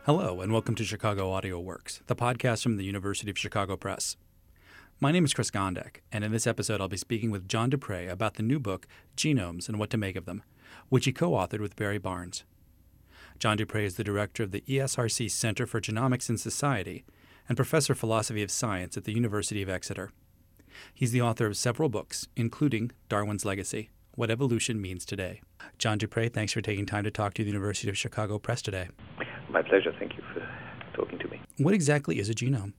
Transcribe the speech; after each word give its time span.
Hello, 0.07 0.41
and 0.41 0.53
welcome 0.53 0.77
to 0.77 0.85
Chicago 0.85 1.33
Audio 1.33 1.59
Works, 1.59 2.01
the 2.07 2.15
podcast 2.15 2.63
from 2.63 2.77
the 2.77 2.85
University 2.85 3.29
of 3.29 3.37
Chicago 3.37 3.77
Press. 3.77 4.17
My 5.01 5.11
name 5.11 5.25
is 5.25 5.35
Chris 5.35 5.51
Gondek, 5.51 5.97
and 6.13 6.23
in 6.23 6.31
this 6.31 6.47
episode, 6.47 6.81
I'll 6.81 6.87
be 6.87 6.97
speaking 6.97 7.33
with 7.33 7.49
John 7.49 7.71
Dupre 7.71 8.07
about 8.07 8.35
the 8.35 8.45
new 8.45 8.61
book, 8.61 8.87
Genomes 9.17 9.69
and 9.69 9.81
What 9.81 9.91
to 9.91 9.97
Make 9.97 10.15
of 10.15 10.25
Them, 10.25 10.45
which 10.91 11.07
he 11.07 11.13
co 11.13 11.33
authored 11.33 11.59
with 11.59 11.75
Barry 11.75 11.99
Barnes. 11.99 12.45
John 13.41 13.57
Dupre 13.57 13.85
is 13.85 13.97
the 13.97 14.05
director 14.05 14.45
of 14.45 14.53
the 14.53 14.61
ESRC 14.69 15.29
Center 15.29 15.67
for 15.67 15.81
Genomics 15.81 16.31
in 16.31 16.39
Society 16.39 17.05
and 17.49 17.57
professor 17.57 17.95
of 17.95 17.99
philosophy 17.99 18.45
of 18.45 18.53
science 18.53 18.97
at 18.97 19.03
the 19.03 19.13
University 19.13 19.61
of 19.61 19.69
Exeter. 19.69 20.13
He's 20.95 21.11
the 21.11 21.23
author 21.23 21.47
of 21.47 21.57
several 21.57 21.89
books, 21.89 22.29
including 22.37 22.93
Darwin's 23.09 23.45
Legacy 23.45 23.91
What 24.15 24.31
Evolution 24.31 24.81
Means 24.81 25.05
Today. 25.05 25.41
John 25.79 25.99
Dupre, 25.99 26.29
thanks 26.29 26.53
for 26.53 26.61
taking 26.61 26.87
time 26.87 27.03
to 27.03 27.11
talk 27.11 27.35
to 27.35 27.43
the 27.43 27.51
University 27.51 27.89
of 27.89 27.99
Chicago 27.99 28.39
Press 28.39 28.63
today. 28.63 28.87
My 29.49 29.63
pleasure. 29.63 29.93
Thank 29.99 30.17
you 30.17 30.23
for 30.35 30.47
talking 30.95 31.19
to 31.19 31.29
me. 31.29 31.41
What 31.59 31.75
exactly 31.75 32.19
is 32.19 32.29
a 32.29 32.35
genome? 32.35 32.73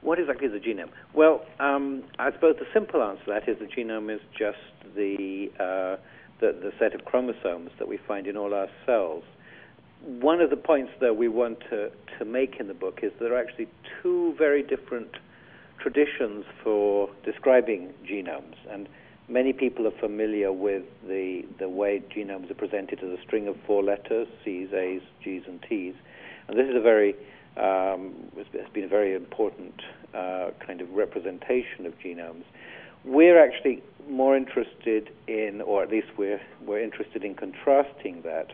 What 0.00 0.18
exactly 0.18 0.48
is 0.48 0.54
a 0.54 0.58
genome? 0.58 0.90
Well, 1.14 1.44
um, 1.60 2.02
I 2.18 2.32
suppose 2.32 2.56
the 2.58 2.66
simple 2.72 3.02
answer 3.02 3.24
to 3.26 3.30
that 3.30 3.48
is 3.48 3.58
the 3.58 3.66
genome 3.66 4.12
is 4.14 4.20
just 4.36 4.58
the, 4.96 5.50
uh, 5.60 5.96
the, 6.40 6.52
the 6.52 6.72
set 6.78 6.94
of 6.94 7.04
chromosomes 7.04 7.70
that 7.78 7.86
we 7.86 7.98
find 7.98 8.26
in 8.26 8.36
all 8.36 8.52
our 8.52 8.68
cells. 8.84 9.22
One 10.04 10.40
of 10.40 10.50
the 10.50 10.56
points 10.56 10.90
that 11.00 11.16
we 11.16 11.28
want 11.28 11.60
to, 11.70 11.92
to 12.18 12.24
make 12.24 12.56
in 12.58 12.66
the 12.66 12.74
book 12.74 13.00
is 13.02 13.12
there 13.20 13.32
are 13.34 13.40
actually 13.40 13.68
two 14.02 14.34
very 14.36 14.62
different 14.62 15.16
traditions 15.78 16.44
for 16.64 17.08
describing 17.24 17.92
genomes. 18.04 18.56
And 18.68 18.88
Many 19.28 19.52
people 19.52 19.86
are 19.86 19.98
familiar 20.00 20.52
with 20.52 20.82
the, 21.06 21.44
the 21.58 21.68
way 21.68 22.02
genomes 22.14 22.50
are 22.50 22.54
presented 22.54 23.02
as 23.02 23.18
a 23.18 23.22
string 23.22 23.46
of 23.48 23.56
four 23.66 23.82
letters, 23.82 24.28
C's, 24.44 24.72
A's, 24.72 25.02
G's, 25.22 25.42
and 25.46 25.62
T's. 25.62 25.94
And 26.48 26.58
this 26.58 26.68
is 26.68 26.76
a 26.76 26.80
very, 26.80 27.14
um, 27.56 28.14
has 28.36 28.68
been 28.72 28.84
a 28.84 28.88
very 28.88 29.14
important 29.14 29.80
uh, 30.12 30.50
kind 30.64 30.80
of 30.80 30.90
representation 30.92 31.86
of 31.86 31.98
genomes. 32.00 32.44
We're 33.04 33.42
actually 33.42 33.82
more 34.08 34.36
interested 34.36 35.10
in, 35.28 35.60
or 35.60 35.82
at 35.82 35.90
least 35.90 36.08
we're, 36.18 36.40
we're 36.64 36.82
interested 36.82 37.24
in 37.24 37.34
contrasting 37.34 38.22
that 38.22 38.52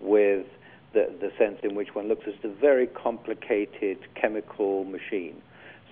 with 0.00 0.46
the, 0.92 1.12
the 1.20 1.32
sense 1.38 1.58
in 1.62 1.74
which 1.74 1.94
one 1.94 2.08
looks 2.08 2.26
at 2.26 2.44
a 2.44 2.48
very 2.48 2.86
complicated 2.86 3.98
chemical 4.14 4.84
machine. 4.84 5.40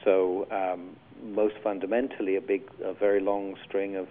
So, 0.05 0.47
um, 0.51 0.97
most 1.23 1.57
fundamentally, 1.63 2.37
a 2.37 2.41
big, 2.41 2.63
a 2.83 2.93
very 2.93 3.21
long 3.21 3.57
string 3.65 3.97
of 3.97 4.09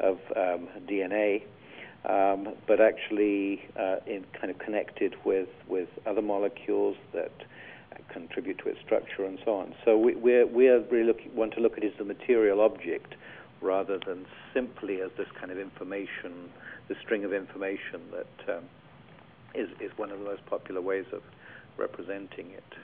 of 0.00 0.18
um, 0.36 0.68
DNA, 0.86 1.42
um, 2.04 2.54
but 2.66 2.80
actually 2.80 3.68
uh, 3.76 3.96
in 4.06 4.24
kind 4.32 4.50
of 4.50 4.58
connected 4.58 5.14
with, 5.24 5.48
with 5.66 5.88
other 6.06 6.22
molecules 6.22 6.96
that 7.12 7.32
contribute 8.12 8.58
to 8.58 8.68
its 8.68 8.80
structure 8.80 9.24
and 9.24 9.38
so 9.44 9.54
on. 9.54 9.74
So 9.84 9.98
we 9.98 10.14
we're, 10.14 10.46
we're 10.46 10.80
really 10.84 11.14
want 11.34 11.54
to 11.54 11.60
look 11.60 11.76
at 11.76 11.84
it 11.84 11.94
as 11.98 12.06
material 12.06 12.60
object 12.60 13.14
rather 13.60 13.98
than 13.98 14.24
simply 14.54 15.00
as 15.02 15.10
this 15.16 15.28
kind 15.38 15.50
of 15.50 15.58
information, 15.58 16.50
the 16.86 16.94
string 17.02 17.24
of 17.24 17.32
information 17.32 18.00
that 18.12 18.56
um, 18.56 18.64
is 19.54 19.68
is 19.80 19.90
one 19.96 20.10
of 20.10 20.18
the 20.18 20.24
most 20.24 20.44
popular 20.46 20.80
ways 20.80 21.06
of 21.12 21.22
representing 21.76 22.50
it. 22.50 22.74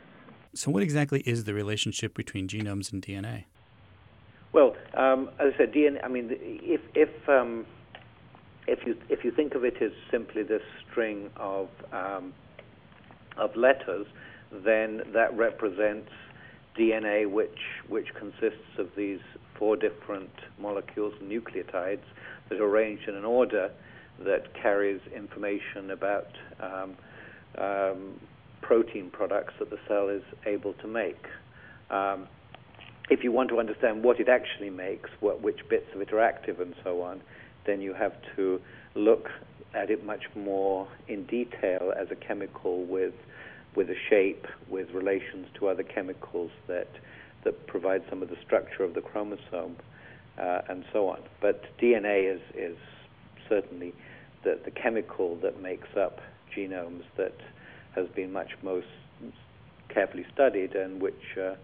So, 0.54 0.70
what 0.70 0.82
exactly 0.82 1.20
is 1.20 1.44
the 1.44 1.54
relationship 1.54 2.14
between 2.14 2.48
genomes 2.48 2.92
and 2.92 3.02
DNA? 3.02 3.44
Well, 4.54 4.76
um, 4.96 5.30
as 5.40 5.52
I 5.54 5.58
said, 5.58 5.72
DNA. 5.72 5.98
I 6.04 6.08
mean, 6.08 6.28
if 6.30 6.80
if 6.94 7.28
um, 7.28 7.66
if 8.68 8.86
you 8.86 8.94
if 9.08 9.24
you 9.24 9.32
think 9.32 9.56
of 9.56 9.64
it 9.64 9.74
as 9.82 9.90
simply 10.12 10.44
this 10.44 10.62
string 10.88 11.28
of 11.36 11.68
um, 11.92 12.32
of 13.36 13.56
letters, 13.56 14.06
then 14.64 15.02
that 15.12 15.36
represents 15.36 16.08
DNA, 16.78 17.28
which 17.28 17.58
which 17.88 18.14
consists 18.14 18.78
of 18.78 18.90
these 18.96 19.18
four 19.58 19.74
different 19.74 20.30
molecules, 20.60 21.14
nucleotides, 21.20 22.04
that 22.48 22.60
are 22.60 22.64
arranged 22.64 23.08
in 23.08 23.16
an 23.16 23.24
order 23.24 23.72
that 24.24 24.54
carries 24.54 25.00
information 25.12 25.90
about 25.90 26.28
um, 26.60 26.96
um, 27.58 28.20
protein 28.62 29.10
products 29.10 29.54
that 29.58 29.70
the 29.70 29.78
cell 29.88 30.08
is 30.08 30.22
able 30.46 30.74
to 30.74 30.86
make. 30.86 31.26
Um, 31.90 32.28
if 33.10 33.22
you 33.22 33.32
want 33.32 33.50
to 33.50 33.60
understand 33.60 34.02
what 34.02 34.20
it 34.20 34.28
actually 34.28 34.70
makes, 34.70 35.10
what, 35.20 35.42
which 35.42 35.60
bits 35.68 35.86
of 35.94 36.00
it 36.00 36.12
are 36.12 36.20
active 36.20 36.60
and 36.60 36.74
so 36.82 37.02
on, 37.02 37.20
then 37.66 37.80
you 37.80 37.94
have 37.94 38.14
to 38.36 38.60
look 38.94 39.28
at 39.74 39.90
it 39.90 40.04
much 40.04 40.24
more 40.34 40.88
in 41.08 41.24
detail 41.26 41.92
as 41.98 42.10
a 42.10 42.16
chemical 42.16 42.84
with 42.84 43.14
with 43.74 43.90
a 43.90 43.96
shape, 44.08 44.46
with 44.68 44.88
relations 44.92 45.48
to 45.58 45.66
other 45.66 45.82
chemicals 45.82 46.50
that 46.68 46.88
that 47.42 47.66
provide 47.66 48.02
some 48.08 48.22
of 48.22 48.30
the 48.30 48.36
structure 48.44 48.84
of 48.84 48.94
the 48.94 49.00
chromosome, 49.00 49.76
uh, 50.38 50.60
and 50.68 50.84
so 50.92 51.08
on. 51.08 51.20
But 51.40 51.64
DNA 51.78 52.32
is 52.34 52.40
is 52.54 52.76
certainly 53.48 53.92
the 54.44 54.58
the 54.64 54.70
chemical 54.70 55.36
that 55.42 55.60
makes 55.60 55.88
up 55.96 56.20
genomes 56.56 57.02
that 57.16 57.34
has 57.94 58.08
been 58.14 58.32
much 58.32 58.52
most 58.62 58.86
carefully 59.88 60.24
studied 60.32 60.74
and 60.74 61.00
which 61.00 61.36
uh, 61.40 61.54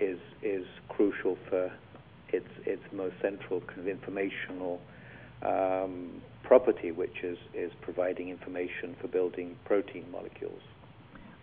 is 0.00 0.18
is 0.42 0.66
crucial 0.88 1.36
for 1.48 1.70
its 2.30 2.48
its 2.64 2.82
most 2.92 3.14
central 3.20 3.60
kind 3.60 3.80
of 3.80 3.88
informational 3.88 4.80
um, 5.42 6.22
property, 6.42 6.90
which 6.90 7.22
is 7.22 7.38
is 7.54 7.72
providing 7.80 8.28
information 8.28 8.96
for 9.00 9.08
building 9.08 9.56
protein 9.64 10.04
molecules. 10.10 10.62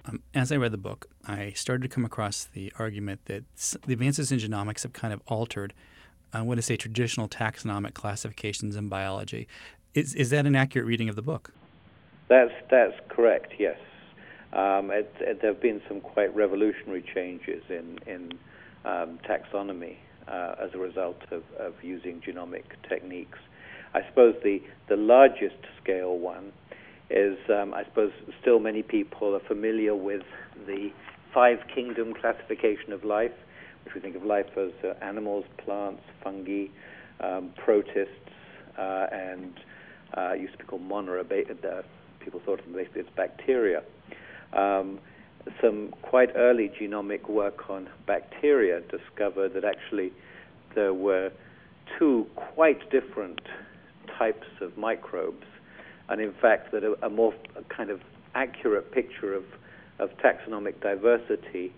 Um, 0.05 0.21
as 0.33 0.51
I 0.51 0.55
read 0.55 0.71
the 0.71 0.77
book, 0.77 1.07
I 1.25 1.51
started 1.51 1.83
to 1.83 1.89
come 1.89 2.05
across 2.05 2.45
the 2.45 2.71
argument 2.79 3.25
that 3.25 3.43
the 3.85 3.93
advances 3.93 4.31
in 4.31 4.39
genomics 4.39 4.83
have 4.83 4.93
kind 4.93 5.13
of 5.13 5.21
altered, 5.27 5.73
I 6.33 6.41
want 6.41 6.57
to 6.57 6.61
say, 6.61 6.77
traditional 6.77 7.27
taxonomic 7.27 7.93
classifications 7.93 8.75
in 8.75 8.89
biology. 8.89 9.47
Is 9.93 10.15
is 10.15 10.29
that 10.29 10.45
an 10.45 10.55
accurate 10.55 10.87
reading 10.87 11.09
of 11.09 11.15
the 11.15 11.21
book? 11.21 11.53
That's 12.27 12.53
that's 12.69 12.95
correct. 13.09 13.53
Yes. 13.57 13.77
Um, 14.53 14.89
it, 14.89 15.13
it, 15.19 15.41
there 15.41 15.53
have 15.53 15.61
been 15.61 15.81
some 15.87 16.01
quite 16.01 16.35
revolutionary 16.35 17.03
changes 17.13 17.63
in, 17.69 17.99
in 18.07 18.33
um, 18.83 19.19
taxonomy 19.27 19.97
uh, 20.27 20.55
as 20.59 20.71
a 20.73 20.77
result 20.77 21.21
of, 21.31 21.43
of, 21.59 21.73
using 21.83 22.21
genomic 22.21 22.63
techniques. 22.87 23.37
I 23.93 24.01
suppose 24.07 24.35
the, 24.43 24.61
the 24.87 24.95
largest 24.95 25.57
scale 25.81 26.17
one 26.17 26.51
is, 27.09 27.37
um, 27.49 27.73
I 27.73 27.83
suppose, 27.85 28.11
still 28.41 28.59
many 28.59 28.83
people 28.83 29.35
are 29.35 29.47
familiar 29.47 29.95
with 29.95 30.23
the 30.65 30.91
five 31.33 31.59
kingdom 31.73 32.13
classification 32.13 32.91
of 32.91 33.03
life, 33.03 33.31
which 33.85 33.93
we 33.93 34.01
think 34.01 34.15
of 34.15 34.23
life 34.23 34.45
as 34.57 34.71
uh, 34.83 34.93
animals, 35.03 35.45
plants, 35.57 36.01
fungi, 36.23 36.65
um, 37.19 37.51
protists, 37.55 38.13
uh, 38.77 39.07
and 39.11 39.53
uh, 40.17 40.33
used 40.33 40.53
to 40.53 40.59
be 40.59 40.63
called 40.65 40.87
monera. 40.87 41.21
Uh, 41.21 41.81
people 42.19 42.41
thought 42.45 42.59
of 42.59 42.65
them 42.65 42.73
basically 42.73 43.01
as 43.01 43.07
bacteria 43.15 43.83
um, 44.53 44.99
some 45.61 45.93
quite 46.01 46.29
early 46.35 46.71
genomic 46.79 47.29
work 47.29 47.69
on 47.69 47.89
bacteria 48.05 48.81
discovered 48.81 49.53
that 49.53 49.63
actually 49.63 50.11
there 50.75 50.93
were 50.93 51.31
two 51.97 52.27
quite 52.35 52.89
different 52.91 53.41
types 54.17 54.47
of 54.61 54.77
microbes, 54.77 55.45
and 56.09 56.21
in 56.21 56.33
fact 56.41 56.71
that 56.71 56.83
a, 56.83 56.93
a 57.05 57.09
more 57.09 57.33
kind 57.75 57.89
of 57.89 58.01
accurate 58.35 58.91
picture 58.91 59.33
of, 59.33 59.43
of 59.99 60.09
taxonomic 60.17 60.79
diversity 60.81 61.73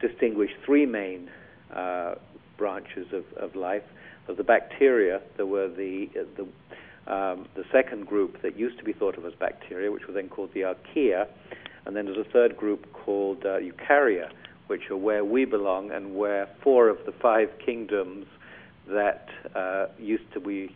distinguished 0.00 0.54
three 0.64 0.86
main 0.86 1.30
uh, 1.72 2.14
branches 2.56 3.06
of, 3.12 3.24
of 3.36 3.54
life. 3.54 3.82
Of 4.26 4.38
the 4.38 4.44
bacteria, 4.44 5.20
there 5.36 5.46
were 5.46 5.68
the 5.68 6.08
the 6.36 6.44
um, 7.12 7.46
the 7.54 7.64
second 7.70 8.06
group 8.06 8.40
that 8.40 8.58
used 8.58 8.78
to 8.78 8.84
be 8.84 8.94
thought 8.94 9.18
of 9.18 9.26
as 9.26 9.34
bacteria, 9.34 9.92
which 9.92 10.06
were 10.06 10.14
then 10.14 10.30
called 10.30 10.50
the 10.54 10.60
archaea, 10.60 11.26
and 11.86 11.94
then 11.94 12.06
there's 12.06 12.18
a 12.18 12.30
third 12.30 12.56
group 12.56 12.92
called 12.92 13.44
uh, 13.44 13.58
Eukarya, 13.58 14.30
which 14.66 14.90
are 14.90 14.96
where 14.96 15.24
we 15.24 15.44
belong 15.44 15.90
and 15.90 16.14
where 16.14 16.48
four 16.62 16.88
of 16.88 16.98
the 17.04 17.12
five 17.12 17.48
kingdoms 17.64 18.26
that 18.88 19.28
uh, 19.54 19.86
used 19.98 20.30
to 20.32 20.40
be 20.40 20.74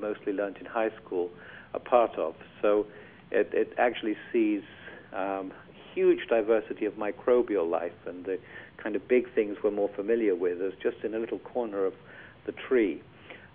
mostly 0.00 0.32
learned 0.32 0.56
in 0.58 0.66
high 0.66 0.90
school 1.02 1.30
are 1.74 1.80
part 1.80 2.16
of. 2.16 2.34
So 2.60 2.86
it, 3.30 3.50
it 3.52 3.72
actually 3.78 4.16
sees 4.32 4.62
um, 5.12 5.52
huge 5.94 6.28
diversity 6.28 6.84
of 6.84 6.94
microbial 6.94 7.68
life 7.68 7.92
and 8.06 8.24
the 8.24 8.38
kind 8.76 8.96
of 8.96 9.06
big 9.08 9.32
things 9.34 9.56
we're 9.62 9.70
more 9.70 9.90
familiar 9.94 10.34
with 10.34 10.60
is 10.60 10.72
just 10.82 10.98
in 11.04 11.14
a 11.14 11.18
little 11.18 11.38
corner 11.38 11.84
of 11.84 11.94
the 12.46 12.52
tree. 12.52 13.02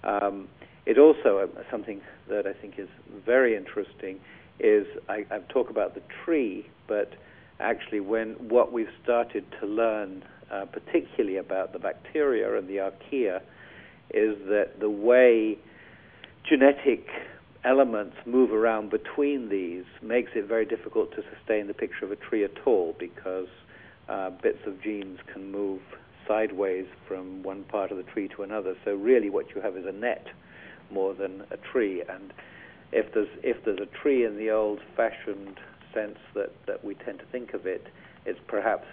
Um, 0.04 0.48
it 0.86 1.00
also, 1.00 1.40
uh, 1.40 1.62
something 1.72 2.02
that 2.30 2.46
I 2.46 2.54
think 2.54 2.78
is 2.78 2.90
very 3.26 3.56
interesting 3.56 4.20
is 4.60 4.86
I, 5.10 5.26
I 5.32 5.40
talk 5.50 5.70
about 5.70 5.96
the 5.96 6.02
tree, 6.24 6.68
but 6.88 7.14
actually 7.60 8.00
when 8.00 8.34
what 8.50 8.72
we've 8.72 8.88
started 9.04 9.46
to 9.60 9.68
learn, 9.68 10.24
uh, 10.52 10.66
particularly 10.66 11.38
about 11.38 11.74
the 11.74 11.80
bacteria 11.80 12.58
and 12.58 12.68
the 12.68 12.78
archaea, 12.78 13.42
is 14.12 14.38
that 14.48 14.80
the 14.80 14.90
way 14.90 15.58
genetic 16.48 17.08
elements 17.64 18.16
move 18.26 18.52
around 18.52 18.92
between 18.92 19.50
these 19.50 19.86
makes 20.02 20.32
it 20.36 20.46
very 20.46 20.66
difficult 20.66 21.12
to 21.16 21.24
sustain 21.36 21.68
the 21.68 21.74
picture 21.74 22.06
of 22.06 22.12
a 22.12 22.16
tree 22.16 22.44
at 22.44 22.52
all 22.66 22.96
because 23.00 23.48
uh, 24.08 24.30
bits 24.30 24.60
of 24.68 24.82
genes 24.82 25.20
can 25.34 25.52
move 25.52 25.82
sideways 26.28 26.86
from 27.08 27.42
one 27.44 27.64
part 27.64 27.92
of 27.92 27.98
the 27.98 28.04
tree 28.04 28.28
to 28.28 28.44
another. 28.44 28.76
So 28.86 28.94
really, 28.94 29.30
what 29.30 29.56
you 29.56 29.62
have 29.62 29.76
is 29.76 29.86
a 29.86 29.92
net 29.92 30.28
more 30.92 31.14
than 31.14 31.44
a 31.52 31.58
tree. 31.58 32.04
And 32.08 32.32
if 32.92 33.14
there's 33.14 33.30
if 33.44 33.64
there's 33.66 33.80
a 33.80 34.02
tree 34.02 34.26
in 34.26 34.38
the 34.38 34.52
old-fashioned 34.52 35.60
sense 35.94 36.18
that 36.34 36.52
that 36.68 36.84
we 36.84 36.96
tend 36.96 37.20
to 37.20 37.26
think 37.26 37.54
of 37.54 37.66
it, 37.66 37.88
it's 38.26 38.40
perhaps 38.48 38.88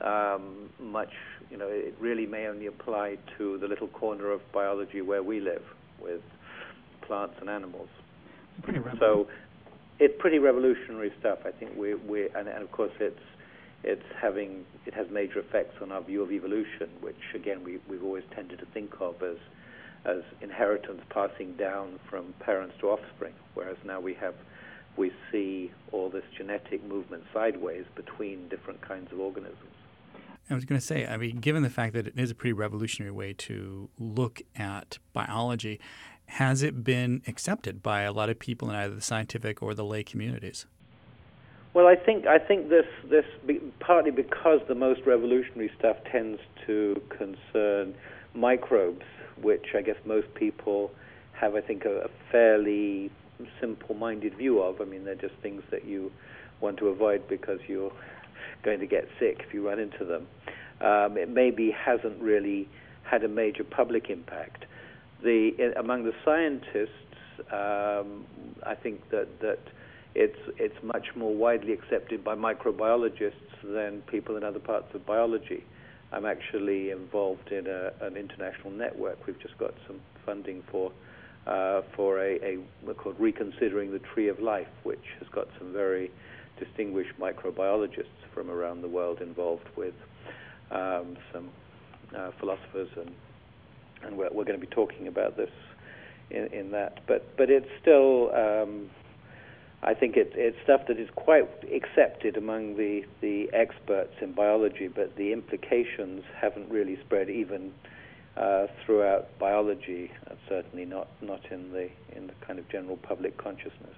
um, 0.00 0.70
much. 0.80 1.12
You 1.50 1.58
know, 1.58 1.68
it 1.68 1.94
really 2.00 2.26
may 2.26 2.46
only 2.46 2.66
apply 2.66 3.18
to 3.36 3.58
the 3.58 3.68
little 3.68 3.88
corner 3.88 4.30
of 4.30 4.40
biology 4.52 5.02
where 5.02 5.22
we 5.22 5.40
live 5.40 5.62
with 6.00 6.22
plants 7.02 7.34
and 7.40 7.50
animals. 7.50 7.88
Pretty 8.62 8.80
so 8.98 9.28
it's 9.98 10.14
pretty 10.18 10.38
revolutionary 10.38 11.12
stuff. 11.20 11.40
I 11.44 11.50
think 11.50 11.76
we 11.76 11.94
we 11.94 12.28
and, 12.34 12.48
and 12.48 12.62
of 12.62 12.70
course 12.72 12.92
it's 13.00 13.20
it's 13.84 14.04
having 14.20 14.64
it 14.86 14.94
has 14.94 15.06
major 15.10 15.40
effects 15.40 15.76
on 15.82 15.92
our 15.92 16.02
view 16.02 16.22
of 16.22 16.32
evolution, 16.32 16.88
which 17.00 17.22
again 17.34 17.64
we 17.64 17.78
we've 17.88 18.04
always 18.04 18.24
tended 18.34 18.58
to 18.60 18.66
think 18.66 18.94
of 19.00 19.22
as 19.22 19.36
as 20.04 20.22
inheritance 20.40 21.00
passing 21.10 21.54
down 21.54 21.98
from 22.08 22.34
parents 22.40 22.74
to 22.80 22.90
offspring, 22.90 23.34
whereas 23.54 23.76
now 23.84 24.00
we 24.00 24.14
have 24.14 24.34
we 24.96 25.10
see 25.30 25.72
all 25.90 26.10
this 26.10 26.24
genetic 26.36 26.84
movement 26.84 27.24
sideways 27.32 27.84
between 27.94 28.48
different 28.48 28.80
kinds 28.82 29.10
of 29.10 29.18
organisms. 29.18 29.74
I 30.50 30.54
was 30.54 30.66
going 30.66 30.78
to 30.78 30.86
say, 30.86 31.06
I 31.06 31.16
mean, 31.16 31.36
given 31.36 31.62
the 31.62 31.70
fact 31.70 31.94
that 31.94 32.06
it 32.06 32.18
is 32.18 32.30
a 32.30 32.34
pretty 32.34 32.52
revolutionary 32.52 33.12
way 33.12 33.32
to 33.32 33.88
look 33.98 34.42
at 34.54 34.98
biology, 35.14 35.80
has 36.26 36.62
it 36.62 36.84
been 36.84 37.22
accepted 37.26 37.82
by 37.82 38.02
a 38.02 38.12
lot 38.12 38.28
of 38.28 38.38
people 38.38 38.68
in 38.68 38.76
either 38.76 38.94
the 38.94 39.00
scientific 39.00 39.62
or 39.62 39.72
the 39.72 39.84
lay 39.84 40.02
communities? 40.02 40.66
Well, 41.74 41.86
I 41.86 41.96
think 41.96 42.26
I 42.26 42.38
think 42.38 42.68
this 42.68 42.84
this 43.08 43.24
be, 43.46 43.58
partly 43.80 44.10
because 44.10 44.60
the 44.68 44.74
most 44.74 45.00
revolutionary 45.06 45.70
stuff 45.78 45.96
tends 46.10 46.38
to 46.66 47.00
concern 47.08 47.94
microbes, 48.34 49.04
which 49.40 49.66
I 49.74 49.82
guess 49.82 49.96
most 50.04 50.32
people 50.34 50.90
have, 51.32 51.54
I 51.54 51.60
think, 51.60 51.84
a, 51.84 52.02
a 52.02 52.08
fairly 52.30 53.10
simple-minded 53.60 54.36
view 54.36 54.60
of. 54.62 54.80
I 54.80 54.84
mean, 54.84 55.04
they're 55.04 55.14
just 55.14 55.34
things 55.42 55.62
that 55.70 55.84
you 55.84 56.12
want 56.60 56.78
to 56.78 56.88
avoid 56.88 57.28
because 57.28 57.58
you're 57.66 57.92
going 58.64 58.80
to 58.80 58.86
get 58.86 59.08
sick 59.18 59.42
if 59.46 59.52
you 59.52 59.68
run 59.68 59.78
into 59.78 60.04
them. 60.04 60.26
Um, 60.80 61.16
it 61.16 61.28
maybe 61.28 61.70
hasn't 61.70 62.20
really 62.20 62.68
had 63.04 63.24
a 63.24 63.28
major 63.28 63.64
public 63.64 64.10
impact. 64.10 64.64
The 65.22 65.74
among 65.76 66.04
the 66.04 66.12
scientists, 66.24 66.90
um, 67.52 68.26
I 68.66 68.74
think 68.74 69.08
that 69.10 69.28
that 69.40 69.60
it's 70.14 70.38
it's 70.58 70.82
much 70.82 71.14
more 71.14 71.34
widely 71.34 71.72
accepted 71.72 72.24
by 72.24 72.34
microbiologists 72.34 73.32
than 73.62 74.02
people 74.10 74.36
in 74.36 74.42
other 74.42 74.58
parts 74.58 74.94
of 74.94 75.06
biology. 75.06 75.64
I'm 76.12 76.26
actually 76.26 76.90
involved 76.90 77.50
in 77.50 77.66
a, 77.66 77.92
an 78.00 78.16
international 78.16 78.70
network. 78.70 79.26
We've 79.26 79.40
just 79.40 79.56
got 79.58 79.72
some 79.86 80.00
funding 80.26 80.62
for 80.70 80.92
uh, 81.46 81.82
for 81.96 82.20
a, 82.20 82.38
a 82.44 82.94
called 82.94 83.16
Reconsidering 83.18 83.90
the 83.90 83.98
Tree 83.98 84.28
of 84.28 84.38
Life, 84.38 84.68
which 84.84 85.04
has 85.18 85.28
got 85.30 85.48
some 85.58 85.72
very 85.72 86.10
distinguished 86.58 87.18
microbiologists 87.18 88.04
from 88.32 88.50
around 88.50 88.82
the 88.82 88.88
world 88.88 89.20
involved 89.20 89.66
with 89.76 89.94
um, 90.70 91.16
some 91.32 91.50
uh, 92.16 92.30
philosophers, 92.38 92.88
and 92.96 93.10
and 94.04 94.16
we're, 94.16 94.30
we're, 94.32 94.44
going 94.44 94.60
to 94.60 94.64
be 94.64 94.72
talking 94.72 95.08
about 95.08 95.36
this 95.36 95.50
in, 96.30 96.46
in 96.52 96.70
that. 96.72 97.00
But 97.06 97.36
but 97.36 97.50
it's 97.50 97.68
still 97.80 98.30
um, 98.34 98.90
I 99.84 99.94
think 99.94 100.16
it, 100.16 100.32
it's 100.36 100.56
stuff 100.62 100.82
that 100.86 100.98
is 100.98 101.08
quite 101.16 101.48
accepted 101.74 102.36
among 102.36 102.76
the, 102.76 103.04
the 103.20 103.50
experts 103.52 104.14
in 104.20 104.32
biology, 104.32 104.86
but 104.86 105.16
the 105.16 105.32
implications 105.32 106.22
haven't 106.40 106.70
really 106.70 106.98
spread 107.04 107.28
even 107.28 107.72
uh, 108.36 108.68
throughout 108.84 109.36
biology, 109.38 110.12
uh, 110.30 110.34
certainly 110.48 110.84
not, 110.84 111.08
not 111.20 111.40
in, 111.50 111.72
the, 111.72 111.88
in 112.16 112.28
the 112.28 112.32
kind 112.46 112.58
of 112.58 112.68
general 112.68 112.96
public 112.96 113.36
consciousness. 113.36 113.96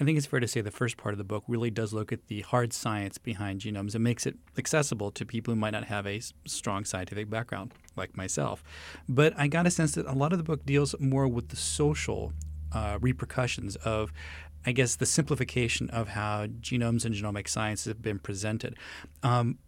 I 0.00 0.04
think 0.04 0.16
it's 0.16 0.26
fair 0.26 0.40
to 0.40 0.48
say 0.48 0.62
the 0.62 0.70
first 0.70 0.96
part 0.96 1.12
of 1.12 1.18
the 1.18 1.24
book 1.24 1.44
really 1.46 1.70
does 1.70 1.92
look 1.92 2.10
at 2.10 2.28
the 2.28 2.40
hard 2.40 2.72
science 2.72 3.18
behind 3.18 3.60
genomes 3.60 3.94
and 3.94 4.02
makes 4.02 4.24
it 4.24 4.38
accessible 4.56 5.10
to 5.10 5.26
people 5.26 5.52
who 5.52 5.60
might 5.60 5.72
not 5.72 5.84
have 5.84 6.06
a 6.06 6.22
strong 6.46 6.86
scientific 6.86 7.28
background, 7.28 7.74
like 7.96 8.16
myself. 8.16 8.64
But 9.06 9.34
I 9.36 9.46
got 9.46 9.66
a 9.66 9.70
sense 9.70 9.92
that 9.96 10.06
a 10.06 10.14
lot 10.14 10.32
of 10.32 10.38
the 10.38 10.44
book 10.44 10.64
deals 10.64 10.94
more 10.98 11.28
with 11.28 11.50
the 11.50 11.56
social 11.56 12.32
uh, 12.72 12.98
repercussions 13.00 13.76
of 13.76 14.12
I 14.66 14.72
guess, 14.72 14.96
the 14.96 15.06
simplification 15.06 15.90
of 15.90 16.08
how 16.08 16.46
genomes 16.46 17.04
and 17.04 17.14
genomic 17.14 17.48
science 17.48 17.84
have 17.86 18.02
been 18.02 18.18
presented. 18.18 18.76
Um, 19.22 19.58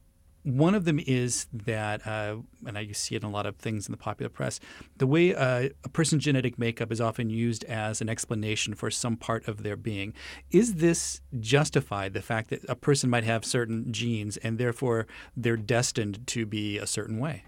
one 0.45 0.75
of 0.75 0.85
them 0.85 1.01
is 1.07 1.47
that, 1.53 2.05
uh, 2.07 2.37
and 2.67 2.77
I 2.77 2.91
see 2.93 3.15
it 3.15 3.23
in 3.23 3.29
a 3.29 3.33
lot 3.33 3.47
of 3.47 3.57
things 3.57 3.87
in 3.87 3.93
the 3.93 3.99
popular 3.99 4.29
press, 4.29 4.59
the 4.97 5.07
way 5.07 5.35
uh, 5.35 5.69
a 5.85 5.89
person's 5.89 6.25
genetic 6.25 6.59
makeup 6.59 6.91
is 6.91 7.01
often 7.01 7.31
used 7.31 7.65
as 7.65 8.01
an 8.01 8.09
explanation 8.09 8.75
for 8.75 8.91
some 8.91 9.17
part 9.17 9.47
of 9.47 9.63
their 9.63 9.77
being. 9.77 10.15
Is 10.51 10.75
this 10.75 11.21
justified, 11.39 12.13
the 12.13 12.23
fact 12.23 12.51
that 12.51 12.65
a 12.69 12.75
person 12.75 13.09
might 13.09 13.25
have 13.25 13.45
certain 13.45 13.93
genes 13.93 14.37
and 14.39 14.59
therefore 14.59 15.07
they're 15.37 15.57
destined 15.57 16.27
to 16.29 16.45
be 16.45 16.77
a 16.77 16.87
certain 16.87 17.19
way? 17.21 17.45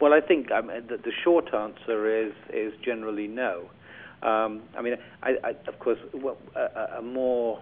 Well, 0.00 0.12
I 0.12 0.20
think 0.20 0.50
um, 0.52 0.68
the, 0.68 0.98
the 0.98 1.12
short 1.24 1.52
answer 1.52 2.26
is, 2.26 2.32
is 2.52 2.72
generally 2.84 3.26
no. 3.26 3.70
Um, 4.22 4.62
I 4.78 4.82
mean, 4.82 4.94
I, 5.22 5.34
I, 5.42 5.50
of 5.66 5.78
course, 5.80 5.98
a, 6.54 6.98
a, 6.98 7.02
more 7.02 7.60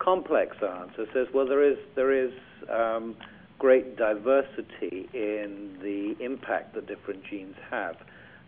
complex 0.00 0.56
answer 0.56 1.06
says, 1.14 1.28
well, 1.32 1.46
there 1.46 1.62
is 1.62 1.78
there 1.94 2.12
is 2.12 2.32
um, 2.68 3.14
great 3.58 3.96
diversity 3.96 5.08
in 5.14 5.78
the 5.80 6.16
impact 6.24 6.74
that 6.74 6.88
different 6.88 7.24
genes 7.24 7.54
have, 7.70 7.96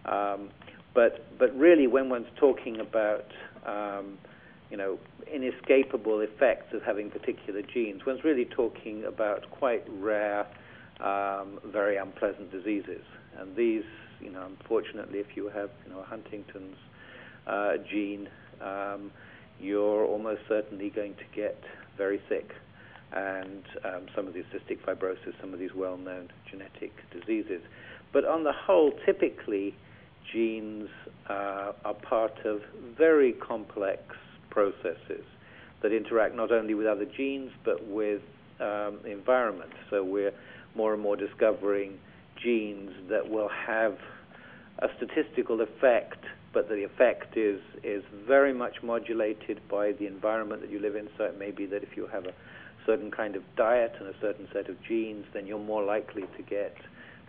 um, 0.04 0.50
but 0.94 1.38
but 1.38 1.56
really, 1.56 1.86
when 1.86 2.08
one's 2.08 2.26
talking 2.34 2.80
about 2.80 3.26
um, 3.64 4.18
you 4.68 4.76
know 4.76 4.98
inescapable 5.32 6.20
effects 6.20 6.74
of 6.74 6.82
having 6.82 7.08
particular 7.08 7.62
genes, 7.62 8.04
one's 8.04 8.24
really 8.24 8.44
talking 8.46 9.04
about 9.04 9.48
quite 9.52 9.84
rare, 10.00 10.44
um, 10.98 11.60
very 11.66 11.96
unpleasant 11.96 12.50
diseases, 12.50 13.04
and 13.38 13.54
these 13.54 13.84
you 14.24 14.30
know, 14.30 14.46
unfortunately, 14.46 15.18
if 15.18 15.36
you 15.36 15.48
have, 15.48 15.70
you 15.86 15.92
know, 15.92 16.02
Huntington's 16.02 16.76
uh, 17.46 17.74
gene, 17.90 18.28
um, 18.60 19.10
you're 19.60 20.04
almost 20.04 20.40
certainly 20.48 20.90
going 20.90 21.14
to 21.14 21.24
get 21.34 21.62
very 21.96 22.20
sick. 22.28 22.50
And 23.12 23.62
um, 23.84 24.06
some 24.16 24.26
of 24.26 24.34
these 24.34 24.44
cystic 24.52 24.80
fibrosis, 24.80 25.38
some 25.40 25.52
of 25.52 25.60
these 25.60 25.74
well-known 25.74 26.30
genetic 26.50 26.92
diseases. 27.12 27.60
But 28.12 28.24
on 28.24 28.42
the 28.42 28.52
whole, 28.52 28.92
typically, 29.06 29.76
genes 30.32 30.88
uh, 31.28 31.72
are 31.84 31.94
part 31.94 32.44
of 32.44 32.62
very 32.96 33.32
complex 33.34 34.02
processes 34.50 35.24
that 35.82 35.92
interact 35.92 36.34
not 36.34 36.50
only 36.50 36.74
with 36.74 36.86
other 36.86 37.04
genes 37.04 37.50
but 37.64 37.86
with 37.86 38.22
um, 38.60 38.98
the 39.02 39.10
environment. 39.10 39.70
So 39.90 40.02
we're 40.02 40.32
more 40.74 40.94
and 40.94 41.02
more 41.02 41.16
discovering 41.16 41.98
genes 42.42 42.90
that 43.10 43.28
will 43.28 43.50
have 43.66 43.98
a 44.78 44.88
statistical 44.96 45.60
effect, 45.60 46.24
but 46.52 46.68
the 46.68 46.84
effect 46.84 47.36
is 47.36 47.60
is 47.82 48.02
very 48.26 48.52
much 48.52 48.82
modulated 48.82 49.60
by 49.68 49.92
the 49.92 50.06
environment 50.06 50.62
that 50.62 50.70
you 50.70 50.78
live 50.78 50.96
in. 50.96 51.08
So 51.16 51.24
it 51.24 51.38
may 51.38 51.50
be 51.50 51.66
that 51.66 51.82
if 51.82 51.96
you 51.96 52.06
have 52.06 52.26
a 52.26 52.34
certain 52.86 53.10
kind 53.10 53.36
of 53.36 53.42
diet 53.56 53.94
and 53.98 54.08
a 54.08 54.18
certain 54.20 54.48
set 54.52 54.68
of 54.68 54.82
genes, 54.82 55.26
then 55.32 55.46
you're 55.46 55.58
more 55.58 55.84
likely 55.84 56.22
to 56.36 56.42
get 56.42 56.76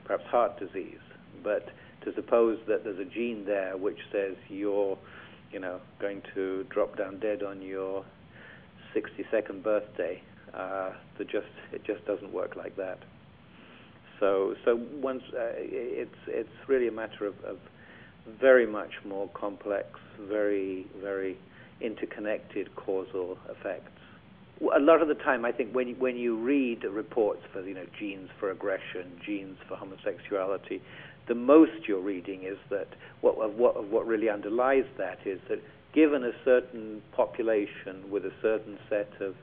perhaps 0.03 0.25
heart 0.25 0.59
disease. 0.59 0.99
But 1.43 1.69
to 2.03 2.13
suppose 2.13 2.59
that 2.67 2.83
there's 2.83 2.99
a 2.99 3.05
gene 3.05 3.45
there 3.45 3.77
which 3.77 3.99
says 4.11 4.35
you're, 4.49 4.97
you 5.51 5.59
know, 5.59 5.79
going 5.99 6.21
to 6.33 6.65
drop 6.69 6.97
down 6.97 7.19
dead 7.19 7.43
on 7.43 7.61
your 7.61 8.05
62nd 8.95 9.63
birthday, 9.63 10.21
uh, 10.53 10.91
just 11.19 11.47
it 11.73 11.83
just 11.83 12.05
doesn't 12.05 12.31
work 12.31 12.55
like 12.55 12.75
that. 12.77 12.99
So, 14.19 14.55
so 14.63 14.79
once 15.01 15.23
uh, 15.33 15.51
it's 15.57 16.15
it's 16.27 16.49
really 16.67 16.87
a 16.87 16.91
matter 16.91 17.25
of, 17.25 17.35
of 17.43 17.57
very 18.39 18.65
much 18.65 18.91
more 19.05 19.29
complex, 19.29 19.99
very 20.19 20.87
very 21.01 21.37
interconnected 21.81 22.73
causal 22.75 23.37
effects. 23.49 23.91
a 24.73 24.79
lot 24.79 25.01
of 25.01 25.07
the 25.09 25.15
time, 25.15 25.43
I 25.45 25.51
think 25.51 25.73
when 25.73 25.95
when 25.99 26.15
you 26.15 26.37
read 26.37 26.83
reports 26.83 27.41
for 27.51 27.61
you 27.61 27.73
know 27.73 27.85
genes 27.99 28.29
for 28.39 28.51
aggression, 28.51 29.19
genes 29.25 29.57
for 29.67 29.75
homosexuality, 29.75 30.81
the 31.27 31.35
most 31.35 31.87
you're 31.87 31.99
reading 32.01 32.43
is 32.43 32.57
that 32.69 32.87
what 33.21 33.35
what 33.55 33.83
what 33.85 34.07
really 34.07 34.29
underlies 34.29 34.85
that 34.97 35.19
is 35.25 35.39
that 35.49 35.59
given 35.93 36.23
a 36.23 36.31
certain 36.43 37.01
population 37.13 38.09
with 38.09 38.25
a 38.25 38.33
certain 38.41 38.77
set 38.89 39.11
of 39.21 39.35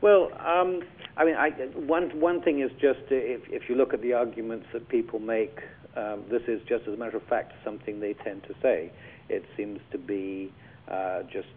Well, 0.00 0.30
um, 0.46 0.82
I 1.16 1.24
mean, 1.24 1.34
I, 1.34 1.50
one 1.74 2.20
one 2.20 2.40
thing 2.42 2.60
is 2.60 2.70
just 2.80 3.00
if 3.10 3.42
if 3.48 3.68
you 3.68 3.74
look 3.74 3.92
at 3.92 4.00
the 4.00 4.12
arguments 4.12 4.66
that 4.72 4.88
people 4.88 5.18
make, 5.18 5.58
um, 5.96 6.22
this 6.30 6.42
is 6.46 6.60
just 6.68 6.86
as 6.86 6.94
a 6.94 6.96
matter 6.96 7.16
of 7.16 7.24
fact 7.24 7.52
something 7.64 7.98
they 7.98 8.14
tend 8.14 8.44
to 8.44 8.54
say. 8.62 8.92
It 9.28 9.44
seems 9.56 9.80
to 9.90 9.98
be 9.98 10.52
uh, 10.88 11.22
just 11.24 11.48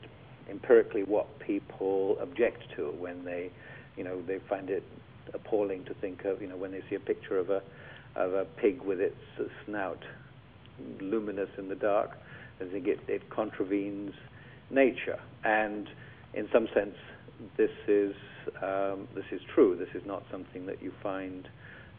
empirically 0.49 1.03
what 1.03 1.27
people 1.39 2.17
object 2.19 2.63
to 2.75 2.91
when 2.99 3.23
they, 3.23 3.51
you 3.95 4.03
know, 4.03 4.21
they 4.23 4.39
find 4.49 4.69
it 4.69 4.83
appalling 5.33 5.85
to 5.85 5.93
think 5.95 6.25
of, 6.25 6.41
you 6.41 6.47
know, 6.47 6.57
when 6.57 6.71
they 6.71 6.81
see 6.89 6.95
a 6.95 6.99
picture 6.99 7.37
of 7.37 7.51
a 7.51 7.61
of 8.15 8.33
a 8.33 8.45
pig 8.57 8.81
with 8.81 8.99
its 8.99 9.15
snout 9.65 10.03
luminous 10.99 11.49
in 11.57 11.69
the 11.69 11.75
dark. 11.75 12.11
I 12.59 12.65
think 12.65 12.87
it, 12.87 12.99
it 13.07 13.29
contravenes 13.29 14.13
nature, 14.69 15.19
and 15.43 15.87
in 16.33 16.47
some 16.51 16.67
sense, 16.73 16.95
this 17.57 17.71
is 17.87 18.13
um, 18.61 19.07
this 19.15 19.25
is 19.31 19.41
true. 19.53 19.75
This 19.75 19.93
is 19.93 20.05
not 20.05 20.23
something 20.31 20.65
that 20.65 20.81
you 20.81 20.91
find 21.03 21.47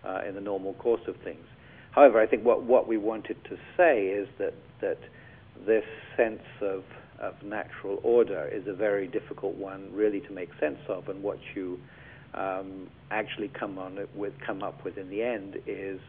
uh, 0.04 0.20
in 0.28 0.34
the 0.34 0.40
normal 0.40 0.74
course 0.74 1.02
of 1.06 1.16
things. 1.24 1.44
However, 1.92 2.20
I 2.20 2.26
think 2.26 2.44
what 2.44 2.62
what 2.62 2.88
we 2.88 2.96
wanted 2.96 3.36
to 3.44 3.56
say 3.76 4.06
is 4.06 4.28
that 4.38 4.54
that 4.80 4.98
this 5.66 5.84
sense 6.16 6.42
of 6.60 6.84
of 7.20 7.34
natural 7.44 8.00
order 8.02 8.48
is 8.52 8.66
a 8.66 8.72
very 8.72 9.06
difficult 9.06 9.54
one, 9.54 9.88
really, 9.92 10.20
to 10.20 10.32
make 10.32 10.50
sense 10.58 10.80
of, 10.88 11.08
and 11.08 11.22
what 11.22 11.38
you 11.54 11.78
um, 12.34 12.88
actually 13.10 13.48
come 13.48 13.78
on 13.78 13.98
with 14.14 14.32
come 14.44 14.62
up 14.62 14.84
with 14.84 14.98
in 14.98 15.08
the 15.08 15.22
end 15.22 15.56
is 15.66 16.00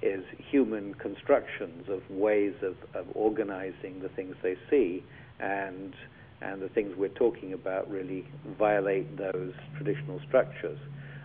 is 0.00 0.22
human 0.50 0.94
constructions 0.94 1.88
of 1.88 2.08
ways 2.08 2.54
of, 2.62 2.76
of 2.94 3.04
organizing 3.14 4.00
the 4.00 4.08
things 4.10 4.36
they 4.42 4.56
see, 4.70 5.02
and 5.40 5.94
and 6.40 6.62
the 6.62 6.68
things 6.68 6.94
we're 6.96 7.08
talking 7.08 7.52
about 7.52 7.90
really 7.90 8.26
violate 8.58 9.16
those 9.16 9.52
traditional 9.76 10.20
structures. 10.26 10.78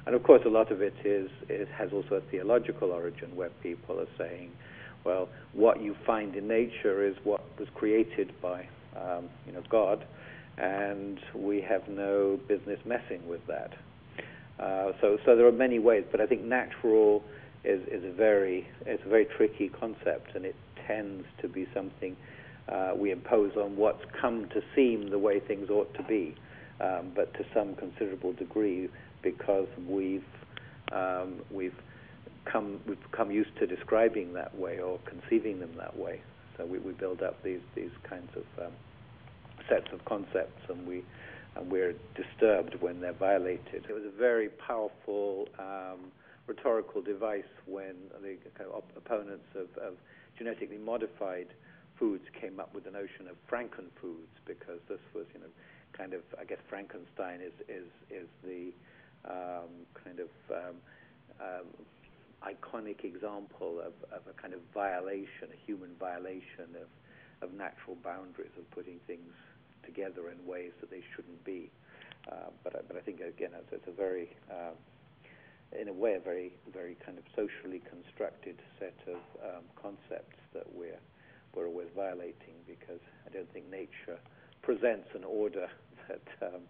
And 0.06 0.16
of 0.16 0.24
course, 0.24 0.42
a 0.46 0.50
lot 0.50 0.72
of 0.72 0.82
it 0.82 0.96
is 1.06 1.30
has 1.78 1.94
also 1.94 2.16
a 2.16 2.22
theological 2.32 2.92
origin, 2.92 3.36
where 3.36 3.50
people 3.62 4.00
are 4.00 4.08
saying, 4.18 4.52
well, 5.06 5.30
what 5.54 5.82
you 5.82 5.96
find 6.06 6.36
in 6.36 6.48
nature 6.48 7.06
is 7.06 7.16
what 7.24 7.42
was 7.60 7.68
created 7.76 8.34
by 8.42 8.68
um, 8.96 9.30
you 9.46 9.54
know 9.54 9.64
God, 9.70 10.06
and 10.58 11.20
we 11.36 11.62
have 11.62 11.88
no 11.88 12.40
business 12.48 12.80
messing 12.86 13.28
with 13.28 13.46
that. 13.48 13.74
Uh, 14.60 14.92
so, 15.02 15.18
so 15.26 15.36
there 15.36 15.48
are 15.48 15.52
many 15.52 15.80
ways, 15.80 16.06
but 16.12 16.22
I 16.22 16.28
think 16.28 16.44
natural 16.44 17.24
is, 17.64 17.82
is 17.88 18.04
a 18.04 18.12
very 18.12 18.68
it's 18.86 19.04
a 19.06 19.10
very 19.10 19.26
tricky 19.26 19.70
concept, 19.70 20.36
and 20.36 20.46
it 20.46 20.56
tends 20.88 21.26
to 21.42 21.48
be 21.48 21.68
something 21.74 22.16
uh, 22.70 22.94
we 22.96 23.12
impose 23.12 23.52
on 23.56 23.76
what's 23.76 24.04
come 24.20 24.48
to 24.50 24.62
seem 24.76 25.10
the 25.10 25.20
way 25.20 25.40
things 25.40 25.70
ought 25.70 25.94
to 25.96 26.04
be, 26.04 26.36
um, 26.80 27.12
but 27.16 27.34
to 27.34 27.46
some 27.54 27.76
considerable 27.76 28.34
degree 28.34 28.90
because 29.22 29.68
we've 29.88 30.24
um, 30.92 31.42
we've 31.52 31.76
come 32.46 32.80
we've 32.88 33.12
come 33.12 33.32
used 33.32 33.56
to 33.60 33.68
describing 33.68 34.34
that 34.34 34.58
way 34.58 34.80
or 34.80 35.00
conceiving 35.06 35.60
them 35.60 35.72
that 35.78 35.98
way. 35.98 36.22
So 36.58 36.66
we, 36.66 36.80
we 36.80 36.94
build 36.94 37.22
up 37.22 37.42
these 37.44 37.62
these 37.76 37.92
kinds 38.08 38.30
of 38.36 38.66
um, 38.66 38.74
sets 39.70 39.88
of 39.92 40.04
concepts, 40.06 40.62
and 40.70 40.88
we 40.88 41.04
and 41.56 41.72
we're 41.72 41.94
disturbed 42.16 42.76
when 42.80 43.00
they're 43.00 43.14
violated. 43.14 43.86
It 43.90 43.94
was 43.94 44.04
a 44.06 44.18
very 44.18 44.50
powerful 44.50 45.48
um, 45.60 46.12
rhetorical 46.48 47.02
device 47.02 47.44
when 47.66 47.96
the 48.22 48.38
kind 48.58 48.70
of 48.70 48.78
op- 48.78 48.98
opponents 48.98 49.46
of, 49.56 49.68
of, 49.82 49.94
genetically 50.38 50.80
modified 50.80 51.46
foods 51.98 52.24
came 52.40 52.60
up 52.60 52.74
with 52.74 52.84
the 52.84 52.92
notion 52.92 53.28
of 53.30 53.36
frankenfoods 53.50 54.34
because 54.46 54.80
this 54.90 55.00
was, 55.14 55.26
you 55.34 55.40
know, 55.40 55.52
kind 55.94 56.14
of, 56.14 56.22
I 56.40 56.44
guess 56.44 56.60
Frankenstein 56.70 57.40
is 57.42 57.54
is 57.70 57.90
is 58.10 58.28
the 58.44 58.74
um, 59.30 59.86
kind 60.04 60.20
of 60.20 60.30
um, 60.52 60.76
um, 61.40 61.68
iconic 62.44 63.04
example 63.06 63.80
of, 63.80 63.94
of 64.12 64.22
a 64.28 64.34
kind 64.42 64.54
of 64.54 64.60
violation, 64.74 65.48
a 65.54 65.66
human 65.66 65.92
violation 66.00 66.76
of, 66.76 66.90
of 67.48 67.54
natural 67.56 67.96
boundaries, 68.04 68.52
of 68.58 68.70
putting 68.72 69.00
things 69.08 69.32
together 69.86 70.30
in 70.30 70.46
ways 70.46 70.72
that 70.82 70.90
they 70.90 71.04
shouldn't 71.16 71.44
be. 71.46 71.72
Uh, 72.30 72.52
but, 72.64 72.76
I, 72.76 72.80
but 72.88 72.98
I 72.98 73.02
think, 73.02 73.20
again, 73.22 73.52
it's, 73.56 73.72
it's 73.72 73.88
a 73.88 73.96
very 73.96 74.30
um, 74.52 74.76
in 75.80 75.88
a 75.88 75.94
way, 75.94 76.14
a 76.16 76.20
very, 76.20 76.54
very 76.72 76.96
kind 77.06 77.18
of 77.18 77.24
socially 77.36 77.82
constructed 77.90 78.56
set 78.80 78.96
of 79.08 79.22
um, 79.42 79.64
concepts 79.76 80.38
that 80.54 80.68
we're, 80.74 81.00
we're 81.56 81.68
always 81.68 81.88
violating 81.96 82.56
because 82.68 83.00
I 83.26 83.30
don't 83.30 83.52
think 83.54 83.70
nature 83.70 84.20
presents 84.62 85.10
an 85.14 85.24
order 85.24 85.68
that 86.08 86.22
um, 86.42 86.62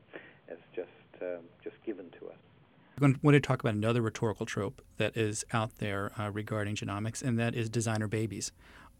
is 0.50 0.60
just, 0.76 1.22
um, 1.22 1.44
just 1.64 1.76
given 1.86 2.10
to 2.20 2.28
us. 2.28 2.38
I 3.02 3.12
want 3.24 3.36
to 3.36 3.40
talk 3.40 3.60
about 3.60 3.74
another 3.74 4.02
rhetorical 4.02 4.46
trope 4.46 4.82
that 4.98 5.18
is 5.18 5.44
out 5.52 5.78
there 5.80 6.12
uh, 6.20 6.30
regarding 6.32 6.76
genomics, 6.76 7.24
and 7.24 7.40
that 7.40 7.56
is 7.56 7.70
designer 7.70 8.08
babies. 8.08 8.52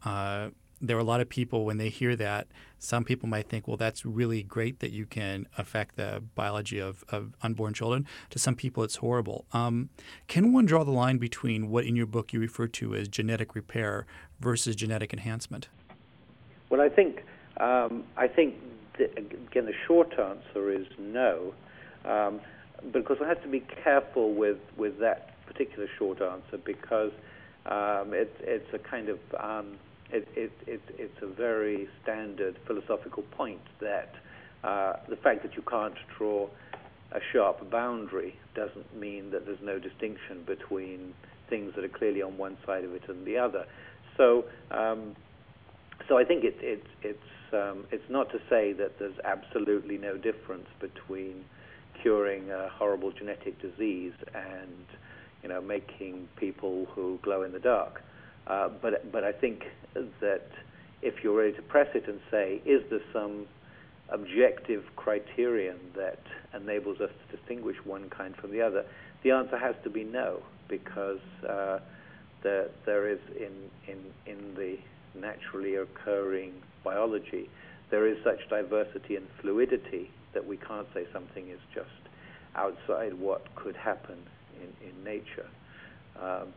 Uh, 0.04 0.50
there 0.80 0.96
are 0.96 1.00
a 1.00 1.04
lot 1.04 1.20
of 1.20 1.28
people 1.28 1.64
when 1.64 1.78
they 1.78 1.88
hear 1.88 2.16
that 2.16 2.46
some 2.78 3.04
people 3.04 3.28
might 3.28 3.48
think 3.48 3.66
well 3.66 3.76
that's 3.76 4.04
really 4.04 4.42
great 4.42 4.80
that 4.80 4.90
you 4.90 5.06
can 5.06 5.46
affect 5.56 5.96
the 5.96 6.22
biology 6.34 6.78
of, 6.78 7.04
of 7.08 7.34
unborn 7.42 7.74
children. 7.74 8.06
To 8.30 8.38
some 8.38 8.54
people 8.54 8.82
it's 8.82 8.96
horrible. 8.96 9.46
Um, 9.52 9.88
can 10.28 10.52
one 10.52 10.66
draw 10.66 10.84
the 10.84 10.90
line 10.90 11.18
between 11.18 11.70
what 11.70 11.84
in 11.84 11.96
your 11.96 12.06
book 12.06 12.32
you 12.32 12.40
refer 12.40 12.66
to 12.68 12.94
as 12.94 13.08
genetic 13.08 13.54
repair 13.54 14.06
versus 14.40 14.76
genetic 14.76 15.12
enhancement? 15.12 15.68
Well 16.70 16.80
i 16.80 16.88
think 16.88 17.22
um, 17.58 18.04
i 18.16 18.26
think 18.26 18.56
the, 18.98 19.04
again 19.16 19.66
the 19.66 19.74
short 19.86 20.18
answer 20.18 20.72
is 20.72 20.86
no 20.98 21.54
um, 22.04 22.40
because 22.92 23.18
I 23.22 23.28
have 23.28 23.42
to 23.42 23.48
be 23.48 23.60
careful 23.60 24.34
with, 24.34 24.58
with 24.76 24.98
that 25.00 25.30
particular 25.46 25.88
short 25.98 26.20
answer 26.20 26.58
because 26.64 27.12
um, 27.66 28.12
it, 28.12 28.34
it's 28.40 28.72
a 28.72 28.78
kind 28.78 29.08
of 29.08 29.18
um, 29.38 29.76
it, 30.14 30.28
it, 30.36 30.52
it, 30.66 30.80
it's 30.96 31.22
a 31.22 31.26
very 31.26 31.88
standard 32.02 32.56
philosophical 32.66 33.24
point 33.24 33.60
that 33.80 34.14
uh, 34.62 34.94
the 35.08 35.16
fact 35.16 35.42
that 35.42 35.56
you 35.56 35.62
can't 35.62 35.96
draw 36.16 36.48
a 37.12 37.20
sharp 37.32 37.68
boundary 37.70 38.34
doesn't 38.54 38.96
mean 38.96 39.30
that 39.30 39.44
there's 39.44 39.62
no 39.62 39.78
distinction 39.78 40.42
between 40.46 41.14
things 41.50 41.72
that 41.74 41.84
are 41.84 41.88
clearly 41.88 42.22
on 42.22 42.38
one 42.38 42.56
side 42.64 42.84
of 42.84 42.92
it 42.92 43.02
and 43.08 43.26
the 43.26 43.36
other. 43.36 43.66
So, 44.16 44.44
um, 44.70 45.16
so 46.08 46.16
I 46.16 46.24
think 46.24 46.44
it's 46.44 46.58
it's 46.60 46.86
it's 47.02 47.52
um, 47.52 47.84
it's 47.90 48.08
not 48.08 48.30
to 48.30 48.38
say 48.48 48.72
that 48.72 48.98
there's 48.98 49.18
absolutely 49.24 49.98
no 49.98 50.16
difference 50.16 50.68
between 50.80 51.44
curing 52.02 52.50
a 52.50 52.68
horrible 52.68 53.12
genetic 53.12 53.60
disease 53.60 54.12
and 54.34 54.86
you 55.42 55.48
know 55.48 55.60
making 55.60 56.28
people 56.36 56.86
who 56.94 57.18
glow 57.22 57.42
in 57.42 57.52
the 57.52 57.58
dark. 57.58 58.02
Uh, 58.46 58.68
but 58.82 59.10
but 59.10 59.24
I 59.24 59.32
think 59.32 59.64
that 60.20 60.48
if 61.02 61.22
you're 61.22 61.36
ready 61.36 61.52
to 61.52 61.62
press 61.62 61.88
it 61.94 62.08
and 62.08 62.20
say, 62.30 62.60
is 62.64 62.82
there 62.90 63.00
some 63.12 63.46
objective 64.10 64.84
criterion 64.96 65.76
that 65.96 66.20
enables 66.54 67.00
us 67.00 67.10
to 67.10 67.36
distinguish 67.36 67.76
one 67.84 68.08
kind 68.10 68.34
from 68.36 68.50
the 68.52 68.60
other, 68.60 68.84
the 69.22 69.30
answer 69.30 69.58
has 69.58 69.74
to 69.82 69.90
be 69.90 70.04
no, 70.04 70.40
because 70.68 71.20
uh, 71.48 71.78
there, 72.42 72.68
there 72.84 73.08
is 73.08 73.18
in, 73.36 73.52
in, 73.92 73.98
in 74.26 74.54
the 74.54 74.76
naturally 75.18 75.76
occurring 75.76 76.52
biology, 76.82 77.48
there 77.90 78.06
is 78.06 78.16
such 78.24 78.48
diversity 78.48 79.16
and 79.16 79.26
fluidity 79.40 80.10
that 80.34 80.46
we 80.46 80.56
can't 80.56 80.86
say 80.92 81.06
something 81.12 81.48
is 81.48 81.60
just 81.74 81.88
outside 82.56 83.14
what 83.14 83.54
could 83.54 83.76
happen 83.76 84.18
in, 84.60 84.88
in 84.88 85.04
nature, 85.04 85.46
um, 86.20 86.48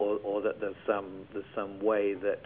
or, 0.00 0.18
or 0.24 0.42
that 0.42 0.60
there's 0.60 0.74
some, 0.86 1.26
there's 1.32 1.44
some 1.54 1.80
way 1.80 2.14
that 2.14 2.42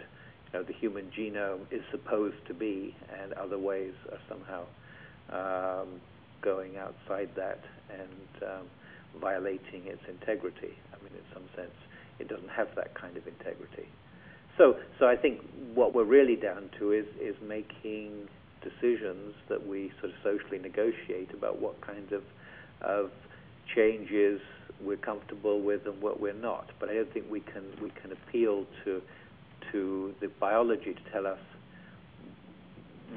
know, 0.55 0.63
the 0.63 0.73
human 0.73 1.11
genome 1.17 1.61
is 1.71 1.83
supposed 1.91 2.47
to 2.47 2.55
be, 2.55 2.95
and 3.21 3.33
other 3.35 3.59
ways 3.59 3.93
are 4.11 4.19
somehow 4.29 4.65
um, 5.31 6.01
going 6.41 6.77
outside 6.77 7.29
that 7.37 7.61
and 7.91 8.51
um, 8.51 8.67
violating 9.21 9.87
its 9.87 10.03
integrity. 10.09 10.73
I 10.93 11.03
mean, 11.03 11.13
in 11.13 11.35
some 11.35 11.45
sense, 11.57 11.75
it 12.19 12.29
doesn't 12.29 12.51
have 12.51 12.69
that 12.77 12.95
kind 12.95 13.17
of 13.17 13.27
integrity. 13.27 13.89
So, 14.57 14.77
so 15.01 15.07
I 15.07 15.17
think 15.17 15.41
what 15.75 15.95
we're 15.95 16.05
really 16.05 16.37
down 16.37 16.71
to 16.79 16.93
is 16.93 17.07
is 17.21 17.35
making 17.43 18.29
decisions 18.63 19.35
that 19.49 19.67
we 19.67 19.91
sort 20.01 20.13
of 20.13 20.19
socially 20.23 20.59
negotiate 20.59 21.35
about 21.35 21.61
what 21.61 21.81
kinds 21.81 22.13
of 22.13 22.23
of 22.81 23.11
changes 23.75 24.41
we're 24.85 24.97
comfortable 24.97 25.61
with 25.61 25.87
and 25.87 26.01
what 26.01 26.21
we're 26.21 26.33
not. 26.33 26.71
But 26.79 26.91
I 26.91 26.95
don't 26.95 27.13
think 27.13 27.27
we 27.31 27.41
can 27.41 27.65
we 27.81 27.91
can 27.91 28.13
appeal 28.13 28.67
to 28.85 29.03
to 29.73 30.15
the 30.21 30.29
biology 30.29 30.95
to 30.95 31.11
tell 31.11 31.27
us 31.27 31.39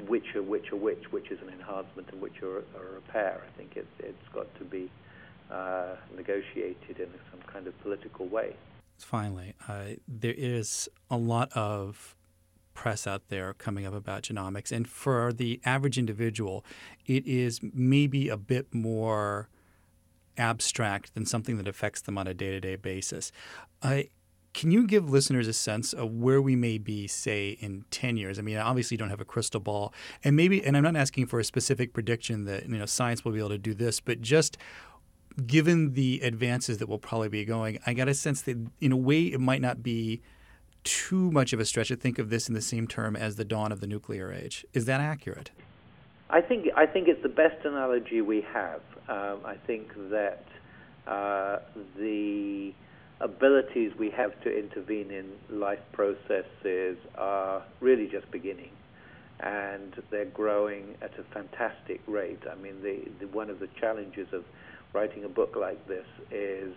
which 0.06 0.34
are 0.34 0.42
which 0.42 0.72
are 0.72 0.76
which, 0.76 1.10
which 1.10 1.30
is 1.30 1.40
an 1.42 1.48
enhancement 1.48 2.08
and 2.12 2.20
which 2.20 2.42
are, 2.42 2.58
a 2.58 2.94
repair. 2.94 3.40
I 3.46 3.56
think 3.56 3.76
it, 3.76 3.86
it's 3.98 4.28
got 4.32 4.46
to 4.58 4.64
be 4.64 4.90
uh, 5.50 5.96
negotiated 6.16 7.00
in 7.00 7.08
some 7.30 7.40
kind 7.52 7.66
of 7.66 7.78
political 7.82 8.26
way. 8.26 8.54
Finally, 8.98 9.54
uh, 9.68 9.94
there 10.06 10.34
is 10.36 10.88
a 11.10 11.16
lot 11.16 11.52
of 11.52 12.16
press 12.74 13.06
out 13.06 13.28
there 13.28 13.54
coming 13.54 13.86
up 13.86 13.94
about 13.94 14.22
genomics, 14.22 14.70
and 14.70 14.88
for 14.88 15.32
the 15.32 15.60
average 15.64 15.98
individual, 15.98 16.64
it 17.06 17.26
is 17.26 17.60
maybe 17.62 18.28
a 18.28 18.36
bit 18.36 18.72
more 18.74 19.48
abstract 20.38 21.14
than 21.14 21.26
something 21.26 21.56
that 21.58 21.68
affects 21.68 22.00
them 22.00 22.16
on 22.16 22.26
a 22.26 22.34
day-to-day 22.34 22.76
basis. 22.76 23.32
Uh, 23.82 24.02
can 24.54 24.70
you 24.70 24.86
give 24.86 25.10
listeners 25.10 25.46
a 25.46 25.52
sense 25.52 25.92
of 25.92 26.10
where 26.10 26.40
we 26.42 26.56
may 26.56 26.78
be, 26.78 27.06
say, 27.06 27.50
in 27.60 27.84
10 27.90 28.16
years? 28.16 28.38
I 28.38 28.42
mean, 28.42 28.56
obviously 28.56 28.94
you 28.94 28.98
don't 28.98 29.10
have 29.10 29.20
a 29.20 29.24
crystal 29.24 29.60
ball. 29.60 29.92
And 30.24 30.34
maybe, 30.34 30.64
and 30.64 30.76
I'm 30.76 30.82
not 30.82 30.96
asking 30.96 31.26
for 31.26 31.38
a 31.38 31.44
specific 31.44 31.92
prediction 31.92 32.44
that, 32.46 32.68
you 32.68 32.78
know, 32.78 32.86
science 32.86 33.24
will 33.24 33.32
be 33.32 33.38
able 33.38 33.50
to 33.50 33.58
do 33.58 33.74
this, 33.74 34.00
but 34.00 34.20
just 34.20 34.56
given 35.46 35.92
the 35.92 36.20
advances 36.22 36.78
that 36.78 36.88
will 36.88 36.98
probably 36.98 37.28
be 37.28 37.44
going, 37.44 37.78
I 37.86 37.94
got 37.94 38.08
a 38.08 38.14
sense 38.14 38.42
that 38.42 38.56
in 38.80 38.90
a 38.90 38.96
way 38.96 39.24
it 39.24 39.40
might 39.40 39.60
not 39.60 39.82
be 39.82 40.22
too 40.82 41.30
much 41.30 41.52
of 41.52 41.60
a 41.60 41.64
stretch 41.64 41.88
to 41.88 41.96
think 41.96 42.18
of 42.18 42.30
this 42.30 42.48
in 42.48 42.54
the 42.54 42.60
same 42.60 42.86
term 42.86 43.14
as 43.14 43.36
the 43.36 43.44
dawn 43.44 43.70
of 43.70 43.80
the 43.80 43.86
nuclear 43.86 44.32
age. 44.32 44.64
Is 44.72 44.86
that 44.86 45.00
accurate? 45.00 45.50
I 46.30 46.40
think 46.42 46.66
I 46.76 46.86
think 46.86 47.08
it's 47.08 47.22
the 47.22 47.28
best 47.28 47.64
analogy 47.64 48.20
we 48.20 48.44
have. 48.52 48.80
Um, 49.08 49.40
I 49.44 49.56
think 49.66 49.88
that 50.10 50.44
uh, 51.06 51.60
the 51.96 52.72
abilities 53.20 53.92
we 53.98 54.10
have 54.10 54.38
to 54.42 54.56
intervene 54.56 55.10
in 55.10 55.32
life 55.48 55.80
processes 55.92 56.98
are 57.16 57.62
really 57.80 58.06
just 58.06 58.30
beginning. 58.30 58.70
And 59.40 59.94
they're 60.10 60.24
growing 60.26 60.96
at 61.00 61.12
a 61.18 61.22
fantastic 61.32 62.00
rate. 62.06 62.42
I 62.50 62.56
mean, 62.56 62.82
the, 62.82 63.04
the 63.20 63.26
one 63.28 63.50
of 63.50 63.60
the 63.60 63.68
challenges 63.80 64.28
of 64.32 64.44
writing 64.92 65.24
a 65.24 65.28
book 65.28 65.54
like 65.56 65.86
this 65.86 66.06
is 66.30 66.74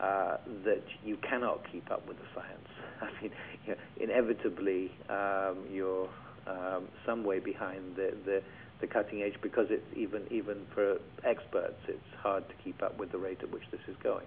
uh, 0.00 0.38
that 0.64 0.82
you 1.04 1.16
cannot 1.28 1.60
keep 1.70 1.90
up 1.90 2.06
with 2.08 2.18
the 2.18 2.26
science. 2.34 2.68
I 3.00 3.22
mean, 3.22 3.30
you 3.64 3.74
know, 3.74 3.78
inevitably, 4.00 4.90
um, 5.08 5.58
you're 5.70 6.08
um, 6.46 6.88
some 7.06 7.24
way 7.24 7.38
behind 7.38 7.96
the, 7.96 8.14
the, 8.24 8.42
the 8.80 8.86
cutting 8.86 9.22
edge 9.22 9.34
because 9.40 9.66
it's 9.70 9.86
even 9.96 10.22
even 10.30 10.66
for 10.74 10.98
experts, 11.24 11.78
it's 11.88 12.14
hard 12.20 12.48
to 12.48 12.54
keep 12.62 12.82
up 12.82 12.98
with 12.98 13.12
the 13.12 13.18
rate 13.18 13.38
at 13.42 13.50
which 13.50 13.64
this 13.70 13.80
is 13.88 13.96
going. 14.02 14.26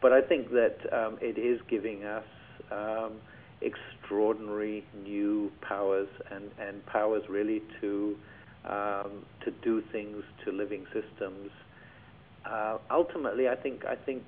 But 0.00 0.12
I 0.12 0.20
think 0.20 0.50
that 0.50 0.78
um, 0.92 1.18
it 1.20 1.38
is 1.38 1.60
giving 1.68 2.04
us 2.04 2.24
um, 2.70 3.12
extraordinary 3.60 4.84
new 5.02 5.50
powers 5.62 6.08
and, 6.30 6.50
and 6.60 6.84
powers 6.86 7.22
really 7.28 7.62
to 7.80 8.16
um, 8.66 9.24
to 9.44 9.50
do 9.62 9.80
things 9.92 10.24
to 10.44 10.52
living 10.52 10.86
systems. 10.92 11.50
Uh, 12.44 12.78
ultimately, 12.90 13.48
I 13.48 13.54
think 13.54 13.84
I 13.84 13.94
think 13.94 14.24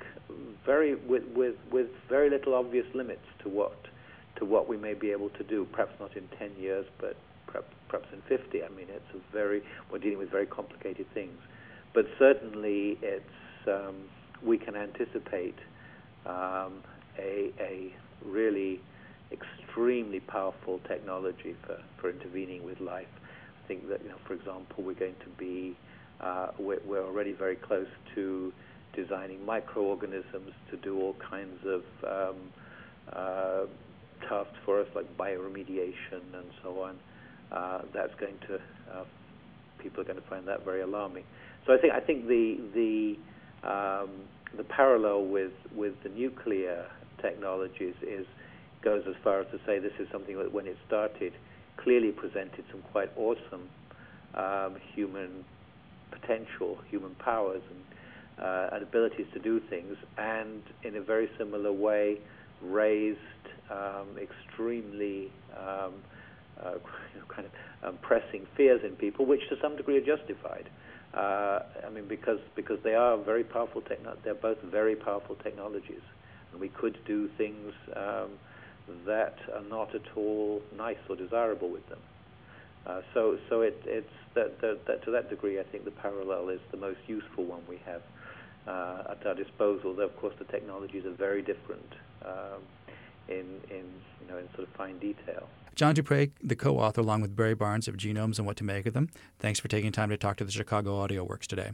very 0.65 0.95
with, 0.95 1.25
with 1.35 1.57
with 1.71 1.89
very 2.09 2.31
little 2.31 2.55
obvious 2.55 2.87
limits 2.95 3.27
to 3.43 3.49
what 3.49 3.77
to 4.37 4.45
what 4.45 4.69
we 4.69 4.77
may 4.77 4.95
be 4.95 5.11
able 5.11 5.31
to 5.31 5.45
do. 5.45 5.67
Perhaps 5.73 5.93
not 6.01 6.17
in 6.17 6.29
ten 6.39 6.51
years, 6.59 6.87
but 7.01 7.17
perhaps, 7.47 7.73
perhaps 7.89 8.09
in 8.13 8.23
fifty. 8.29 8.63
I 8.63 8.69
mean, 8.69 8.87
it's 8.89 9.15
a 9.15 9.33
very 9.33 9.63
we're 9.91 9.99
dealing 9.99 10.19
with 10.19 10.31
very 10.31 10.47
complicated 10.47 11.07
things, 11.15 11.39
but 11.95 12.07
certainly 12.19 12.99
it's 13.03 13.25
um, 13.67 13.97
we 14.43 14.59
can 14.59 14.77
anticipate 14.77 15.57
um, 16.27 16.83
a, 17.19 17.53
a 17.61 17.93
really 18.25 18.81
extremely 19.33 20.21
powerful 20.21 20.81
technology 20.89 21.55
for, 21.67 21.79
for 22.01 22.11
intervening 22.11 22.65
with 22.65 22.81
life. 22.81 23.07
I 23.65 23.69
think 23.69 23.89
that, 23.89 24.03
you 24.03 24.09
know, 24.09 24.17
for 24.27 24.35
example, 24.35 24.85
we're 24.85 24.95
going 24.95 25.17
to 25.21 25.31
be, 25.39 25.77
uh, 26.21 26.49
we're, 26.59 26.81
we're, 26.87 27.05
already 27.05 27.33
very 27.33 27.57
close 27.57 27.89
to 28.15 28.53
designing 28.95 29.45
microorganisms 29.45 30.53
to 30.71 30.77
do 30.79 30.99
all 31.01 31.15
kinds 31.31 31.61
of 31.67 31.83
um, 32.07 32.37
uh, 33.13 33.67
tasks 34.29 34.57
for 34.65 34.81
us, 34.81 34.87
like 34.95 35.17
bioremediation 35.17 36.23
and 36.35 36.47
so 36.63 36.81
on. 36.81 36.97
Uh, 37.51 37.81
that's 37.95 38.15
going 38.21 38.39
to, 38.47 38.57
uh, 38.93 39.05
people 39.79 40.01
are 40.01 40.05
going 40.05 40.21
to 40.21 40.29
find 40.29 40.47
that 40.47 40.65
very 40.65 40.83
alarming. 40.83 41.25
So 41.67 41.73
I 41.73 41.79
think 41.79 41.93
I 41.93 42.01
think 42.01 42.27
the 42.27 42.59
the 42.75 43.17
um, 43.69 44.11
the 44.57 44.65
parallel 44.65 45.27
with, 45.27 45.53
with 45.75 45.95
the 46.03 46.09
nuclear 46.09 46.87
technologies 47.21 47.95
is 48.03 48.27
goes 48.83 49.03
as 49.09 49.15
far 49.25 49.41
as 49.41 49.47
to 49.51 49.59
say 49.67 49.79
this 49.79 49.93
is 49.99 50.07
something 50.13 50.39
that 50.39 50.53
when 50.53 50.67
it 50.67 50.77
started 50.87 51.33
clearly 51.77 52.13
presented 52.13 52.65
some 52.71 52.81
quite 52.93 53.11
awesome 53.17 53.69
um, 54.35 54.77
human 54.95 55.45
potential, 56.11 56.79
human 56.89 57.15
powers, 57.17 57.63
and, 57.71 58.45
uh, 58.47 58.69
and, 58.73 58.83
abilities 58.83 59.27
to 59.33 59.41
do 59.41 59.61
things, 59.69 59.97
and 60.17 60.63
in 60.85 60.97
a 60.97 61.01
very 61.01 61.29
similar 61.37 61.73
way 61.73 62.19
raised 62.63 63.19
um, 63.71 64.17
extremely 64.21 65.31
um, 65.59 65.95
uh, 66.65 66.75
kind 67.35 67.47
of 67.47 67.89
um, 67.89 67.99
pressing 68.03 68.47
fears 68.57 68.81
in 68.85 68.97
people, 68.97 69.27
which 69.27 69.49
to 69.49 69.57
some 69.63 69.77
degree 69.77 69.97
are 69.99 70.17
justified. 70.17 70.69
Uh, 71.15 71.61
I 71.87 71.91
mean, 71.91 72.07
because 72.09 72.41
because 72.55 72.79
they 72.85 72.95
are 72.95 73.17
very 73.17 73.45
powerful 73.45 73.81
techno- 73.81 74.17
they're 74.25 74.35
both 74.35 74.61
very 74.63 74.95
powerful 74.95 75.37
technologies, 75.37 76.03
and 76.53 76.61
we 76.61 76.69
could 76.69 76.99
do 77.07 77.29
things 77.39 77.73
um, 77.97 78.31
that 79.07 79.37
are 79.55 79.65
not 79.69 79.95
at 79.95 80.03
all 80.17 80.61
nice 80.77 80.99
or 81.09 81.17
desirable 81.17 81.71
with 81.71 81.89
them. 81.89 82.01
Uh, 82.87 83.01
so 83.15 83.39
so 83.49 83.63
it, 83.63 83.81
it's 83.87 84.07
that, 84.35 84.61
that, 84.61 84.87
that, 84.87 85.05
to 85.05 85.11
that 85.11 85.31
degree, 85.31 85.59
I 85.59 85.65
think 85.65 85.85
the 85.85 85.91
parallel 85.91 86.51
is 86.51 86.61
the 86.71 86.77
most 86.77 87.01
useful 87.07 87.45
one 87.45 87.63
we 87.69 87.81
have 87.87 88.03
uh, 88.67 89.13
at 89.13 89.27
our 89.27 89.35
disposal. 89.35 89.95
Though 89.95 90.05
of 90.05 90.17
course 90.17 90.35
the 90.39 90.45
technologies 90.45 91.05
are 91.05 91.17
very 91.17 91.43
different 91.43 91.89
um, 92.25 92.63
in 93.29 93.61
in 93.71 93.85
you 94.21 94.29
know 94.29 94.39
in 94.39 94.49
sort 94.55 94.69
of 94.69 94.75
fine 94.77 94.99
detail. 94.99 95.49
John 95.79 95.95
Dupre, 95.95 96.29
the 96.43 96.57
co 96.57 96.81
author, 96.81 97.03
along 97.03 97.21
with 97.21 97.37
Barry 97.37 97.55
Barnes 97.55 97.87
of 97.87 97.97
Genomes 97.97 98.39
and 98.39 98.47
What 98.49 98.57
to 98.57 98.65
Make 98.65 98.87
of 98.87 98.95
Them, 98.95 99.11
thanks 99.39 99.61
for 99.61 99.69
taking 99.69 99.93
time 99.93 100.09
to 100.09 100.17
talk 100.17 100.37
to 100.39 100.45
the 100.45 100.51
Chicago 100.51 100.99
Audio 100.99 101.23
Works 101.23 101.47
today. 101.47 101.71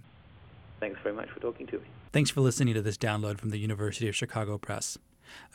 Thanks 0.79 1.01
very 1.03 1.14
much 1.14 1.31
for 1.31 1.40
talking 1.40 1.67
to 1.69 1.79
me. 1.79 1.85
Thanks 2.12 2.29
for 2.29 2.43
listening 2.43 2.75
to 2.75 2.83
this 2.83 2.99
download 2.99 3.38
from 3.38 3.49
the 3.49 3.57
University 3.57 4.07
of 4.07 4.14
Chicago 4.14 4.59
Press. 4.59 4.99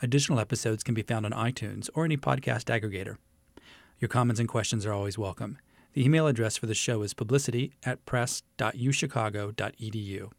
Additional 0.02 0.40
episodes 0.40 0.82
can 0.82 0.94
be 0.94 1.02
found 1.02 1.24
on 1.24 1.30
iTunes 1.30 1.88
or 1.94 2.04
any 2.04 2.16
podcast 2.16 2.64
aggregator. 2.64 3.18
Your 4.00 4.08
comments 4.08 4.40
and 4.40 4.48
questions 4.48 4.84
are 4.84 4.92
always 4.92 5.16
welcome. 5.16 5.56
The 5.92 6.04
email 6.04 6.26
address 6.26 6.56
for 6.56 6.66
the 6.66 6.74
show 6.74 7.02
is 7.02 7.14
publicity 7.14 7.74
at 7.84 8.04
press.uchicago.edu. 8.04 10.30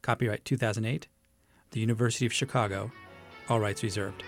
Copyright 0.00 0.46
2008, 0.46 1.06
The 1.72 1.80
University 1.80 2.24
of 2.24 2.32
Chicago, 2.32 2.90
all 3.50 3.60
rights 3.60 3.82
reserved. 3.82 4.24